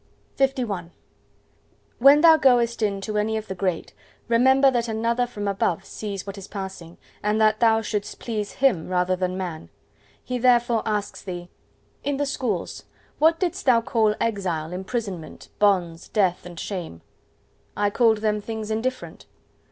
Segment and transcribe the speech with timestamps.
[0.39, 0.89] LI
[1.99, 3.93] When thou goest in to any of the great,
[4.27, 8.87] remember that Another from above sees what is passing, and that thou shouldst please Him
[8.89, 9.69] rather than man.
[10.23, 11.49] He therefore asks thee:—
[12.03, 12.85] "In the Schools,
[13.19, 17.01] what didst thou call exile, imprisonment, bonds, death and shame?"
[17.77, 19.27] "I called them things indifferent."